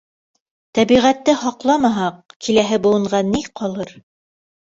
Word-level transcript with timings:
Тәбиғәтте 0.77 1.35
һаҡламаһаҡ, 1.41 2.17
киләһе 2.47 2.79
быуынға 2.87 3.21
ни 3.29 3.43
ҡалыр? 3.61 3.93